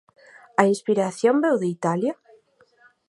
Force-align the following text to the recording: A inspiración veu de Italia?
A 0.61 0.63
inspiración 0.73 1.35
veu 1.43 1.55
de 1.61 1.67
Italia? 1.77 2.13